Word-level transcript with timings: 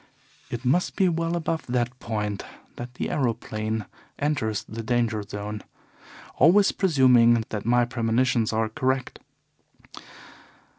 It 0.49 0.65
must 0.65 0.95
be 0.95 1.07
well 1.09 1.35
above 1.35 1.67
that 1.67 1.99
point 1.99 2.43
that 2.75 2.95
the 2.95 3.11
aeroplane 3.11 3.85
enters 4.17 4.63
the 4.63 4.81
danger 4.81 5.21
zone 5.21 5.61
always 6.37 6.71
presuming 6.71 7.43
that 7.49 7.65
my 7.67 7.85
premonitions 7.85 8.51
are 8.51 8.67
correct. 8.67 9.19